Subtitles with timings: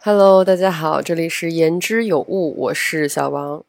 [0.00, 3.67] Hello，大家好，这里是言之有物，我是小王。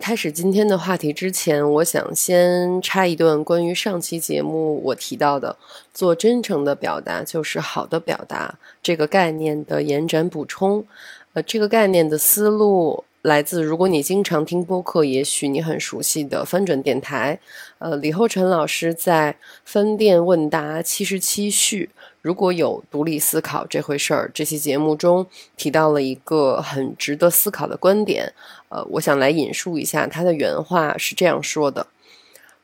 [0.00, 5.54] 开始今天的话题之前，我想先插一段关于上期节目我提到的
[5.92, 10.86] “做真诚的表达就是好的表达”这个概念的延展补充。
[11.34, 17.38] 呃，这个概念的思路来自，如果你经常听播客，也许你很熟悉的翻转电台。
[17.78, 19.32] 呃，李厚辰老师在
[19.66, 21.90] 《分店问答七十七序》
[22.22, 25.26] 如果有独立思考这回事儿这期节目中
[25.56, 28.32] 提到了一个很值得思考的观点。
[28.68, 31.86] 呃，我想来引述一下他的原话，是这样说的：“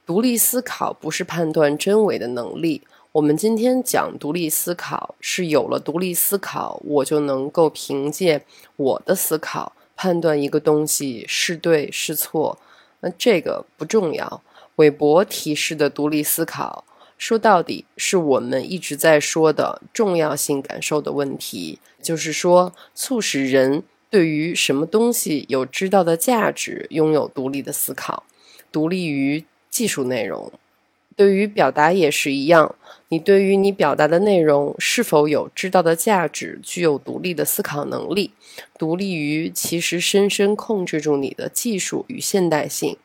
[0.04, 2.82] 独立思考不是判断真伪的能力。
[3.12, 8.44] 我们今天讲独立思考，是有了独立思考，我就能够凭借
[8.76, 12.58] 我的思考判断一个东西是对是错。
[13.00, 14.42] 那这个不重要。
[14.76, 16.84] 韦伯提示的独立思考，
[17.18, 28.22] 说到底是我们一直在说的重要性感受的问题，就是说，促使人。”对于什么东西有知道的价值，拥有独立的思考，
[28.70, 30.52] 独立于技术内容。
[31.16, 32.76] 对于表达也是一样，
[33.08, 38.30] 你对于你表达的内容是否有知道的价值，具有独立的思考能力，
[38.78, 42.96] 独立于其实深深控制住你的技术与现代性。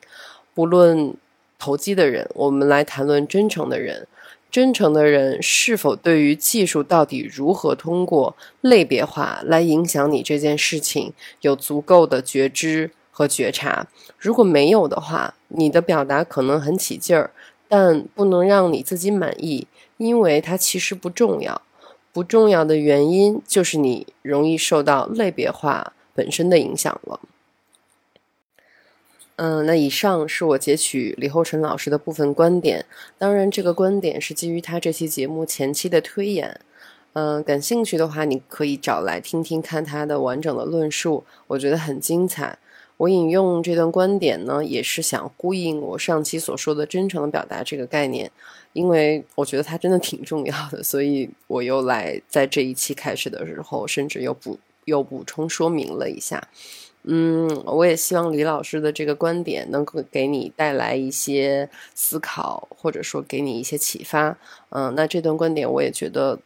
[0.54, 1.14] 不论
[1.62, 4.08] 投机的人，我们来谈论真诚的人。
[4.50, 11.12] 真诚的人是否对于技术到底如何通过类别化来影响你这件事情
[11.42, 13.86] 有足够的觉知和觉察？
[14.18, 17.30] 如果没有的话，你的表达可能很起劲儿，
[17.68, 19.68] 但不能让你自己满意，
[19.98, 21.62] 因为它其实不重要。
[22.12, 27.20] 不重要的原因就是你容易受到类别化本身的影响了。
[29.36, 32.84] 嗯，那以上是我截取李厚辰老师的部分观点。
[33.18, 36.60] 当然，这个观点是基于他这期节目前期的推演。
[37.14, 42.58] 嗯，感兴趣的话，你可以找来听听看他的完整的论述，我觉得很精彩。
[42.98, 48.30] 我引用这段观点呢，也是想呼应我上期所说的真诚的表达这个概念，
[48.74, 56.46] 因为我觉得它真的挺重要的，所以我又来在这一期开始的时候，甚至又补又补充说明了一下。
[57.04, 64.36] 嗯，我也希望李老师的这个观点能够给你带来一些思考，或者说给你一些启发。
[64.68, 66.38] 嗯，那这段观点我也觉得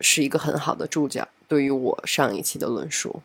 [0.00, 3.22] 是一个很好的注脚，对于我上一期的论述。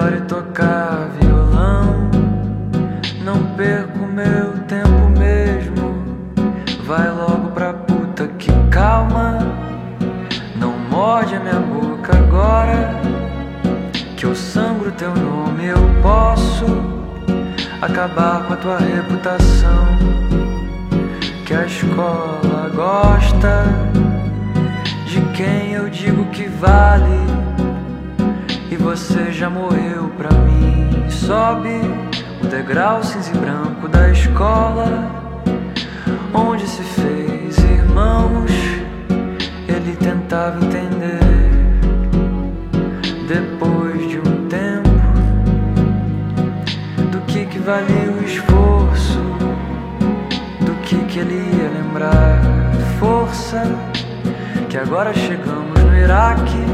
[0.00, 2.10] Melhor é tocar violão.
[3.22, 6.24] Não perco meu tempo mesmo.
[6.86, 9.38] Vai logo pra puta que calma.
[10.56, 12.94] Não morde a minha boca agora.
[14.16, 16.64] Que eu sangro teu nome, eu posso
[17.82, 19.86] acabar com a tua reputação.
[21.44, 23.64] Que a escola gosta
[25.04, 27.49] de quem eu digo que vale.
[28.70, 31.10] E você já morreu pra mim.
[31.10, 31.80] Sobe
[32.40, 35.10] o degrau cinza e branco da escola,
[36.32, 38.52] onde se fez irmãos.
[39.66, 41.18] Ele tentava entender.
[43.26, 44.88] Depois de um tempo,
[47.10, 49.18] do que que valia o esforço,
[50.60, 52.40] do que que ele ia lembrar.
[53.00, 53.64] Força
[54.68, 56.64] que agora chegamos no Iraque,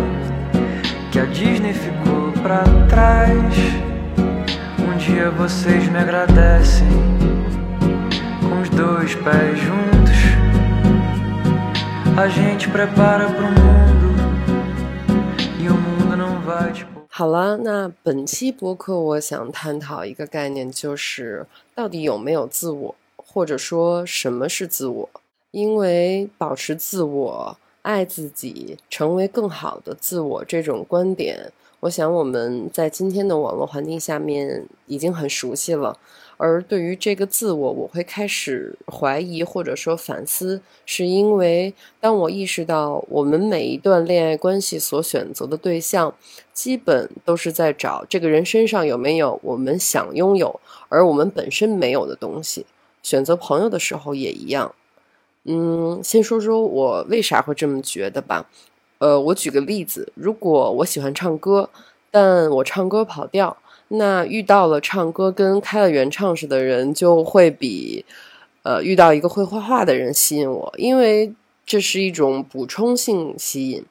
[17.08, 22.94] 好了，那本期播客我想探讨一个概念，就是到底有没有自我。
[23.16, 25.08] 或者说什么是自我？
[25.50, 35.96] 因为保持自我、爱自己、成为更好的自我这种观点，我想我们在今天的网络环境下面已经很熟悉了。
[36.36, 46.12] 而对于这个自我，我会开始怀疑或者说反思，是因为当我意识到我们每一段恋爱关系所选择的对象，
[46.52, 52.66] 基本都是在找这个人身上有没有我们想拥有而我们本身没有的东西。
[53.02, 54.74] 选择朋友的时候也一样。
[55.48, 58.48] 嗯，先说说我为啥会这么觉得吧。
[58.98, 61.70] 呃，我举个例子，如果我喜欢唱歌，
[62.10, 63.56] 但我唱歌跑调。
[63.88, 68.04] 那遇到了唱歌跟开了原唱式的人，就会比，
[68.64, 71.32] 呃，遇到一个会画画的人吸引我，因为
[71.64, 73.84] 这是一种补充性吸引。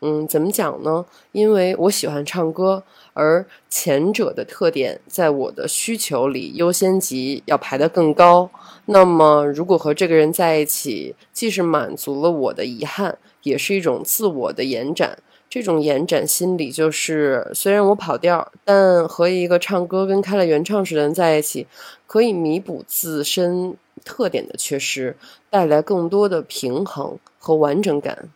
[0.00, 1.06] 嗯，怎么讲呢？
[1.32, 2.82] 因为我喜欢唱歌，
[3.14, 8.50] 而前者的特点在我的需求里优先级要排得更高。
[8.90, 15.18] 那么，如果和这个人在一起，既是满足了我的遗憾，也是一种自我的延展。
[15.50, 21.66] 这种延展心理就是，虽然我跑调，但和一个唱歌跟开了原唱似的人在一起，
[22.06, 23.76] 可以弥补自身
[24.06, 25.16] 特点的缺失，
[25.50, 28.30] 带来更多的平衡和完整感。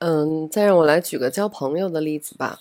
[0.00, 2.58] 嗯，再让我来举个交朋友的例子吧，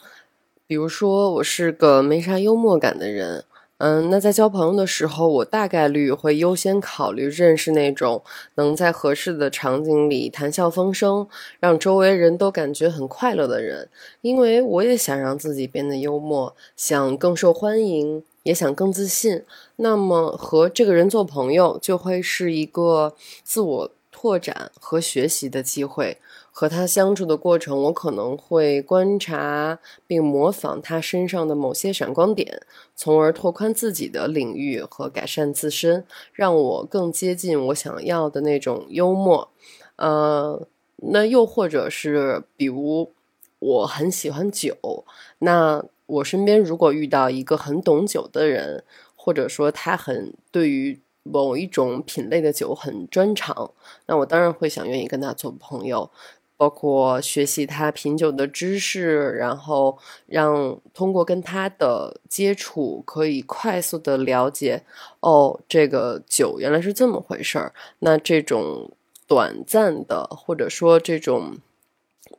[0.66, 3.44] 比如说我是个没啥幽默感的人。
[3.80, 8.24] 嗯，那在交朋友的时候，我大概率会优先考虑认识那种
[8.56, 11.28] 能在合适的场景里谈笑风生，
[11.60, 13.88] 让周围人都感觉很快乐的人。
[14.22, 19.44] 因为我也想让自己变得幽默，想更受欢迎，也想更自信。
[19.76, 23.14] 那么和这个人做朋友，就会是一个
[23.44, 26.18] 自我拓展和学习的机会。
[26.59, 29.77] 和他相处的过程，我可能会观察
[30.07, 32.63] 并模仿他身上的某些闪光点，
[32.95, 39.51] 从而拓宽自己的领域和改善自身，让我更接近我想要的那种幽默。
[39.98, 43.12] 呃，那又或者是，比如
[43.59, 45.06] 我很喜欢酒，
[45.38, 48.83] 那我身边如果遇到一个很懂酒的人，
[49.15, 53.71] 或者说他很对于某一种品类的酒很专长，
[54.06, 56.09] 那我当然会想愿意跟他做朋友。
[56.57, 64.81] 包括学习他品酒的知识，然后让通过跟他的接触，可以快速的了解，
[65.19, 67.71] 哦，这个酒原来是这么回事儿。
[68.00, 68.89] 那这种
[69.27, 71.57] 短暂的，或者说这种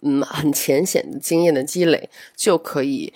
[0.01, 3.13] 嗯很浅显的经验的积累，就可以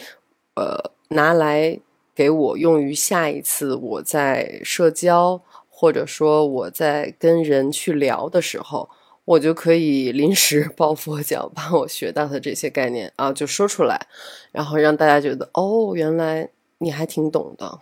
[0.54, 1.80] 呃拿来
[2.14, 8.88] 给我用于下一次我在社交，或者说我在跟人去聊的时候。
[9.24, 14.08] 我就可以临时 抱佛脚，把我学到的这些概念啊，就说出来，
[14.50, 17.78] 然后让大家觉得哦，原来你还挺懂的。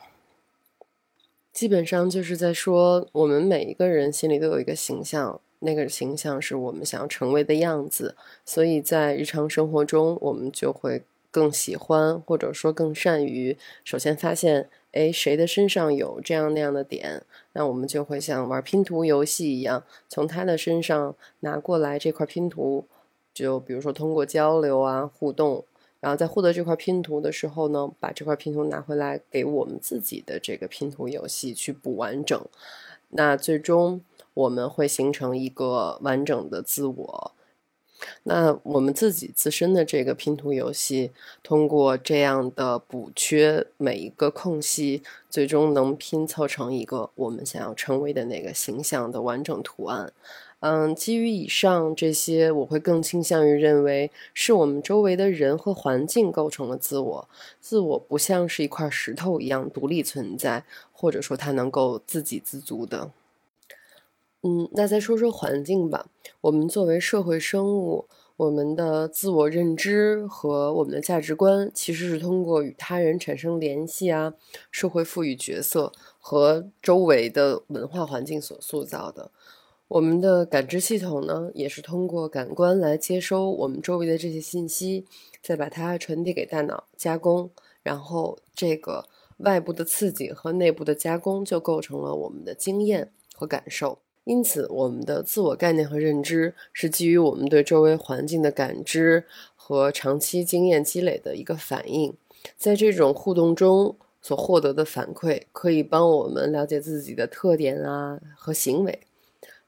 [1.52, 14.68] 基本上就是在说，我们每一个人心里都有一个形象，那个形象是我们想要成为的样子，所以在日常生活中，我们就会更喜欢，或者说更善于，首先发现。
[14.92, 17.22] 哎，谁的身上有这样那样的点，
[17.52, 22.84] 那我们就会像玩拼图游戏一样，从他的身上拿过来这块拼图，
[23.32, 25.64] 就比如说通过交流啊互动，
[26.00, 32.44] 然后在获得这块拼图的时候呢，把这块拼图拿回来给我们自己的这个拼图游戏去补完整，
[33.10, 34.00] 那最终
[34.34, 37.32] 我们会形成一个完整的自我。
[38.22, 41.10] 那我们自己自身的这个拼图游戏，
[41.42, 50.12] 通过这样的补缺每一个空隙，最终能拼凑成一个我们想要成为的那个形象的完整图案。
[50.62, 57.28] 嗯，基于以上这些，我会更倾向于认为是我们周围的人和环境构成了自我。
[57.62, 63.10] 自我不像是一块石头一样独立存在，或者说它能够自给自足的。
[64.42, 66.06] 嗯，那再说说环境吧。
[66.40, 68.06] 我们作为社会生物，
[68.36, 74.32] 我们的自我认知和我们的价值观，其实是通过与他人产生联系啊，
[74.70, 79.30] 社会赋予角色和周围的文化环境所塑造的。
[79.88, 85.04] 我们的感知系统呢，也是通过感官来接收我们周围的这些信息，
[85.42, 87.50] 再把它传递给大脑加工，
[87.82, 89.04] 然后这个
[89.38, 93.98] 外部的刺激和内部的加工，就构成了我们的经验和感受。
[94.30, 99.24] 因此，我们的自我概念和认知是基于我们对周围环境的感知
[99.56, 102.14] 和长期经验积累的一个反应。
[102.56, 109.00] 在这种互动中所获得的反馈，可以帮我们了解自己的特点啊和行为。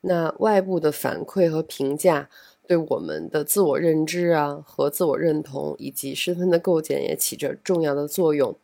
[0.03, 2.31] 那外部的反馈和评价
[2.65, 8.57] 对我们的自我认知啊和自我认同以及身份的构建也起着重要的作用。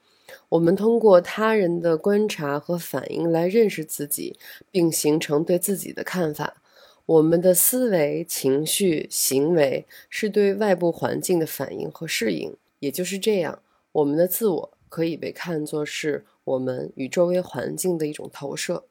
[0.48, 4.38] 我们通过他人的观察和反应来认识自己，
[4.70, 6.62] 并形成对自己的看法。
[7.06, 12.54] 我们的思维、情绪、行为是对外部环境的反应和适应。
[12.80, 18.84] 也就是这样，我们的自我可以被看作是我们与周围环境的一种投射。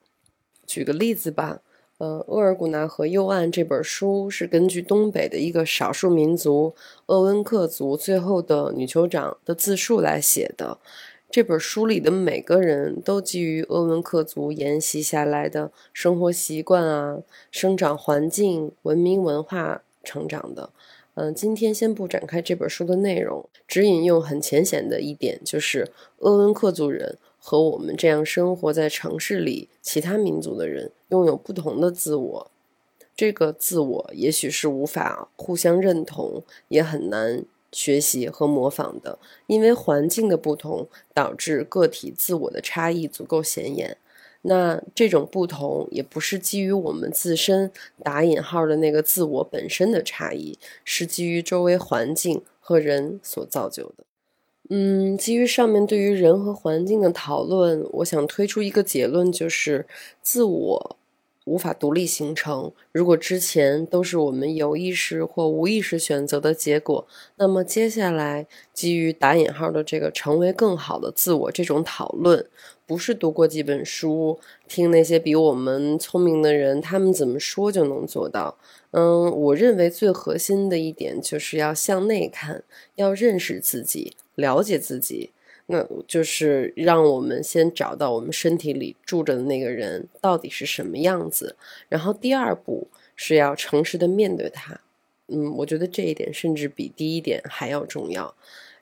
[0.66, 1.62] 举个例子吧。
[2.00, 6.76] 呃，《额尔古纳河右岸》这本书是根据东北的一个少数民族
[7.08, 10.78] 鄂温克族最后的女酋长的自述来写的。
[11.30, 17.20] 这本书里的每个人都基于鄂温克族沿袭下来的生活习惯啊、
[17.52, 20.72] 生长环境、文明文化成长的。
[21.16, 27.18] 嗯，今天先不展开这本书的内容，只引用很浅显的一点，就是鄂温克族人。
[27.40, 32.52] 和我们这样生活在城市里其他民族的人拥有不同的自我，
[33.16, 37.46] 这个自我也许是无法互相认同，也很难
[37.78, 43.98] 学习和模仿的，因为环境的不同导致个体自我的差异足够显眼。
[44.42, 54.06] 那这种不同也不是基于我们自身打引号的那个自我本身的差异，是基于周围环境和人所造就的。
[54.70, 59.86] 嗯，基于上面对于人和环境的讨论，我想推出一个结论，就是
[60.24, 60.98] 自我
[61.48, 62.72] 无法独立形成。
[62.92, 72.46] 如果之前都是我们有意识或无意识选择的结果，那么接下来基于打引号的这个成为更好的自我这种讨论，
[72.86, 78.58] 不是读过几本书，听那些比我们聪明的人他们怎么说就能做到。
[78.92, 82.64] 嗯，我认为最核心的一点就是要向内看，
[82.96, 84.18] 要认识自己。
[84.36, 85.32] 了解自己，
[85.68, 91.56] 那就是让我们先找到我们身体里住着的那个人到底是什么样子。
[91.88, 94.82] 然后第二步是要诚实的面对他。
[95.28, 98.36] 嗯，我觉得这一点甚至比第一点还要重要。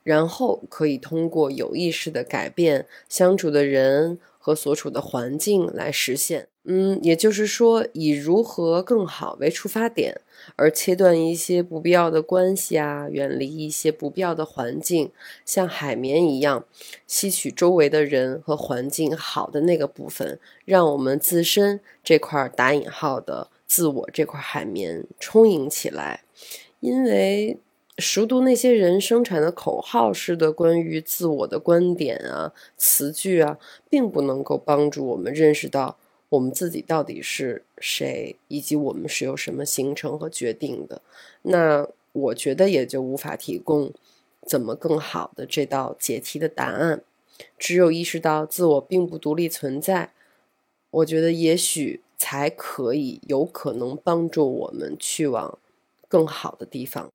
[0.04, 6.48] 然后可以通过有意识的改变相处的人和所处的环境来实现。
[6.67, 10.19] 嗯，也就是说，以如何更好为出发点，
[10.55, 15.12] 而切断一些不必要的关系啊，远离一些不必要的环境，
[15.45, 16.65] 像海绵一样
[17.05, 26.24] 吸取周围的人和环境好的那个部分，让我们自身这块打引号的自我这块海绵充盈起来。
[26.79, 27.60] 因为
[28.00, 35.98] 熟读那些人生产的口号式的关于自我的观点啊、词句啊，并不能够帮助我们认识到。
[36.36, 41.01] 我们自己到底是谁，以及我们是由什么形成和决定的？
[41.44, 43.94] 那我觉得也就无法提供
[44.46, 47.01] 怎么更好的这道解题的答案。
[47.58, 50.12] 只有意识到自我并不独立存在，
[50.92, 55.58] 我觉得也许才可以有可能帮助我们去往
[56.10, 57.10] 更好的地方。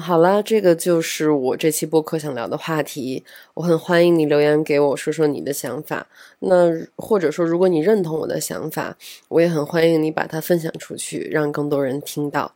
[0.00, 3.24] 好啦，这个就是我这期播客想聊的话题。
[3.54, 6.06] 我很欢迎你留言给我说说你的想法。
[6.40, 8.96] 那或者说，如果你认同我的想法，
[9.28, 12.54] 我也很欢迎你把它分享出去，让更多人听到。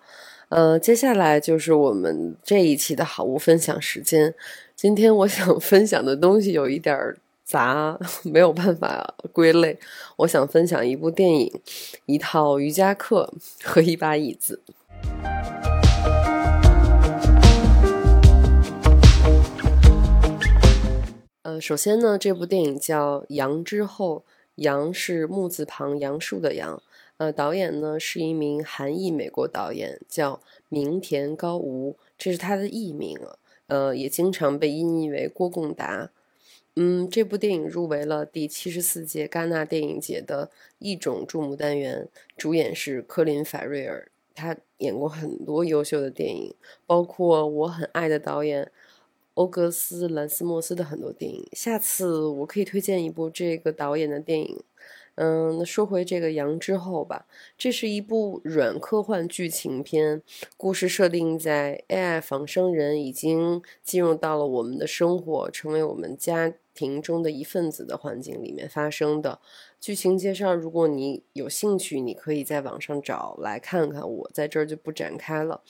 [0.50, 4.34] 呃，接下来就是我们这一期的好物分享时间。
[4.74, 6.96] 今天我想分享的东西有一点
[7.44, 9.78] 杂， 没有办法归类。
[10.16, 11.60] 我想分享一部电影、
[12.06, 14.62] 一套瑜伽课和一把椅子。
[21.60, 24.24] 首先呢，这部电影叫《杨之后》，
[24.56, 26.82] 杨是木字旁杨树的杨。
[27.16, 33.18] 呃，导演呢是一名韩裔美国导演，叫明田高吾，这是他的艺名。
[33.66, 36.10] 呃，也经常被音译为郭贡达。
[36.76, 46.54] 嗯，这部电影入围了第七十四届戛纳电影节的一种注目单元，主演是科林·法瑞尔，他演过很多优秀的电影，
[46.86, 48.70] 包括我很爱的导演。
[49.38, 54.64] 欧格斯·兰斯莫斯的很多电影，下次我可以推荐一部这个导演的电影。
[55.14, 57.26] 嗯，说回这个《羊》之后吧，
[57.56, 60.22] 这是一部软科幻剧情片，
[60.56, 69.40] 故事设定在 AI 仿生人已经进入到了我们的生活，成为我们家庭中的一份子的环境里面发生的。
[69.80, 75.62] 剧情介绍，如果你有兴趣，你可以在网上找来看看，我在这儿就不展开了。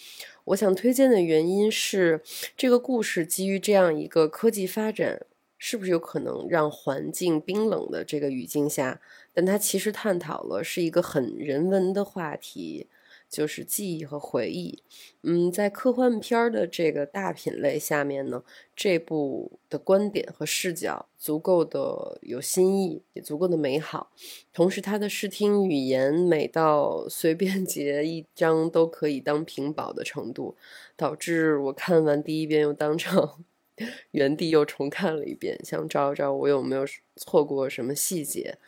[0.44, 2.22] 我想推荐的原因是，
[2.56, 5.26] 这个故事基于这样一个科技发展，
[5.58, 9.00] 是不是有可能让环境冰冷的这个语境下，
[9.34, 12.86] 但它其实探讨了是一个很人文的话题，
[13.28, 14.82] 就是记忆和回忆。
[15.22, 18.42] 嗯，在科幻片儿的这个大品类下面呢，
[18.74, 24.10] 这部的观点和视角足够的有新意，也足够的美好。
[24.52, 30.56] 同时，它的视听语言美到随便截一张都可以当屏保的程度，
[30.96, 33.44] 导致我看完第一遍又当场
[34.12, 36.84] 原地又重看了一遍，想找找我有没有
[37.16, 38.58] 错过什么细节。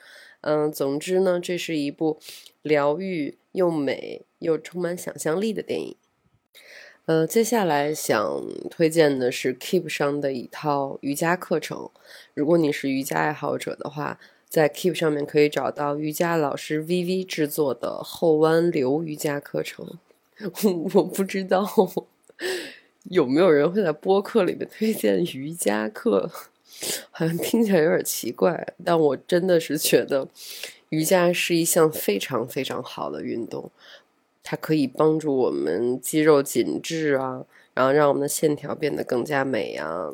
[0.42, 2.18] 嗯，总之呢，这是一部
[2.62, 5.96] 疗愈又美又充满想象力的电影。
[7.06, 11.90] 呃，接下来想推荐的是 Keep 上的一套瑜伽课程。
[12.34, 19.98] 如果你是瑜伽爱好者的话，在 Keep 上面可以找到瑜伽老师 VV 制作的后弯流瑜伽课程。
[20.94, 21.66] 我不知道
[23.10, 26.30] 有没有人会在播客里面推荐瑜伽课。
[27.10, 30.28] 好像听起来有点奇怪，但我真的是觉得
[30.88, 33.70] 瑜伽是一项非常非常好的运动，
[34.42, 40.12] 它可以帮助我们肌肉紧致啊，然后让我们的线条变得更加美啊，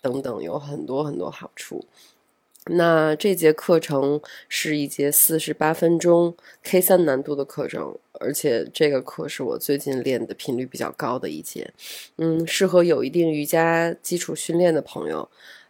[0.00, 1.84] 等等，有很多很多好处。
[2.68, 6.34] 那这节课程是一节四十八分钟
[6.64, 11.72] K 三难度的课程，而且这个课是我最近练的频率比较高的一节，
[12.16, 15.28] 嗯，适合有一定瑜伽基础训练的朋友。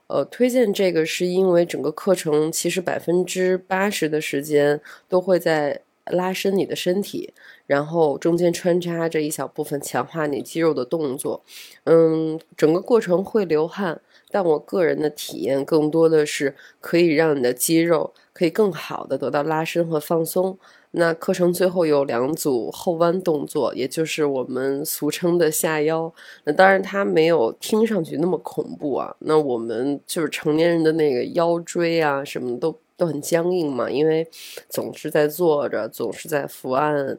[0.08, 7.34] 呃，推荐这个是因为整个课程其实百分之八十的时间都会在拉伸你的身体，
[7.66, 11.42] 然后中间穿插着一小部分强化你肌肉的动作。
[11.82, 20.56] 嗯，整个过程会流汗，但我个人的体验更多的是可以让你的肌肉可以更好的得到拉伸和放松。
[20.98, 26.10] 那课程最后有两组后弯动作，也就是我们俗称的下腰。
[26.44, 29.14] 那当然它没有听上去那么恐怖啊。
[29.18, 34.26] 那我们就是成年人的那个腰椎啊，什么都都很僵硬嘛，因为
[34.70, 37.18] 总是在坐着，总是在伏案，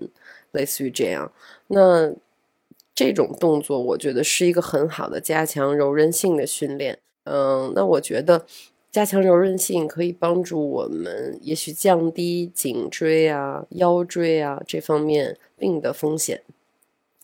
[0.54, 1.32] 类似于这样。
[1.68, 2.12] 那
[2.96, 6.98] 这种动作，我觉得是一个很好的加强柔韧性的训练。
[7.26, 8.48] 嗯，那我觉得。
[8.98, 16.42] 加强柔韧性可以帮助我们，也许降低颈椎啊、腰椎啊这方面病的风险。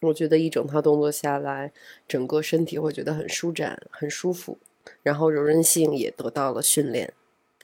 [0.02, 1.72] 我觉得一整套动作下来，
[2.08, 4.60] 整个身体会觉得很舒展、很舒服，
[5.02, 7.12] 然后柔韧性也得到了训练。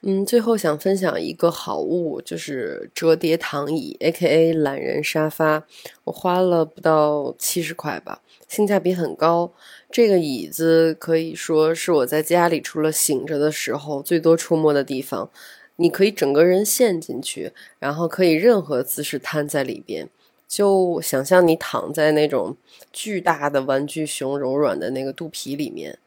[0.02, 4.54] 嗯，最后想分享一个好物，就是折叠躺椅 （A.K.A.
[4.54, 5.68] 懒人沙发）。
[6.06, 9.54] 我花了不到七十块吧，性价比很高。
[9.90, 15.30] 这个椅子可以说是我在家里除了醒着的时候最多出没的地方。
[15.82, 20.10] 你可以整个人陷进去，然后可以任何姿势瘫在里边，
[20.46, 22.58] 就想象你躺在那种
[22.92, 25.98] 巨大的玩具熊柔软的那个肚皮里面。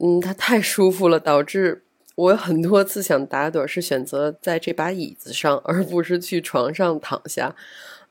[0.00, 1.82] 嗯，它太舒服了，导致
[2.14, 7.56] 我有很多次想打盹是选择在这把椅子上，而不是去床上躺下。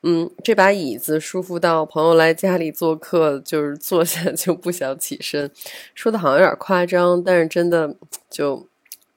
[0.07, 5.49] 嗯，这把椅子舒服到朋友来家里做客，就是坐下就不想起身。
[5.95, 7.95] 说的好像有点夸张，但是真的
[8.29, 8.67] 就，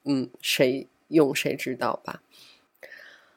[0.05, 2.23] 嗯，谁用谁知道吧。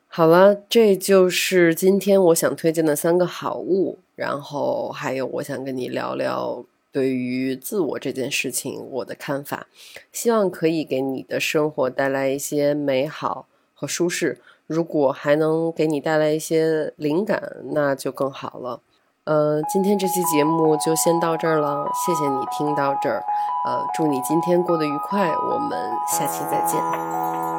[0.09, 9.67] 好了，这就是今天我想推荐的三个好物，然后还有我想跟你聊聊对于自我这件事情我的看法，
[10.11, 14.39] 希望可以给你的生活带来一些美好和舒适。
[14.73, 18.81] 如果还能给你带来一些灵感，那就更好了。
[19.25, 23.23] 呃，今天这期节目就先到这儿了，谢谢你听到这儿。
[23.67, 26.81] 呃，祝你今天过得愉快，我们下期再见，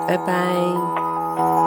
[0.05, 1.62] 拜拜。